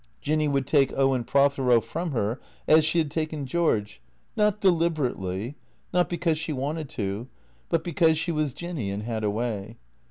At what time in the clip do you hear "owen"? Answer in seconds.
0.97-1.23